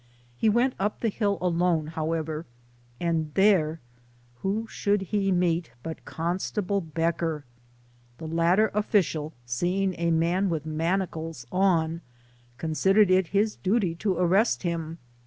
[0.35, 2.47] He went up the hill alone, how ever,
[2.99, 3.79] and there
[4.41, 7.45] who should he meet but Constable Becker?
[8.17, 12.01] The latter official seeing a man with manacles on,
[12.57, 14.97] considered it his duty to arrest him.